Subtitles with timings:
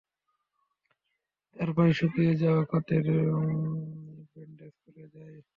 [1.55, 3.05] তার প্রায় শুকিয়ে যাওয়া ক্ষতের
[4.33, 5.37] ব্যাণ্ডেজ খুলে যায়।